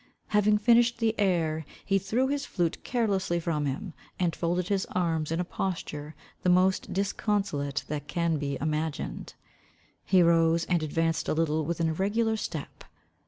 [0.29, 5.31] Having finished the air, he threw his flute carelesly from him, and folded his arms
[5.31, 9.35] in a posture the most disconsolate that can be imagined.
[10.03, 12.83] He rose and advanced a little with an irregular step.